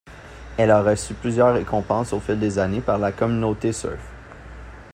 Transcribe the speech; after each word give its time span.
Elle 0.57 0.71
a 0.71 0.81
reçu 0.81 1.13
plusieurs 1.13 1.53
récompenses 1.53 2.11
au 2.11 2.19
fil 2.19 2.39
des 2.39 2.57
années 2.57 2.81
par 2.81 2.97
la 2.97 3.11
communauté 3.11 3.71
surf. 3.71 4.09